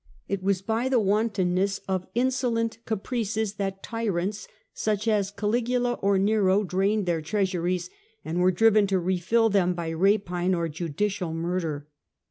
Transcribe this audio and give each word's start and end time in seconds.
It 0.27 0.41
was 0.41 0.63
by 0.63 0.89
the 0.89 0.99
wantonness 0.99 1.79
of 1.87 2.07
insolent 2.15 2.79
caprices 2.87 3.53
that 3.57 3.83
tyrants 3.83 4.47
such 4.73 5.07
as 5.07 5.29
Caligula 5.29 5.93
or 6.01 6.17
Nero 6.17 6.63
drained 6.63 7.05
their 7.05 7.21
treasuries, 7.21 7.91
and 8.25 8.39
were 8.39 8.49
driven 8.49 8.87
to 8.87 8.97
refill 8.97 9.51
them 9.51 9.75
by 9.75 9.89
rapine 9.91 10.55
or 10.55 10.69
judicial 10.69 11.35
murder. 11.35 11.87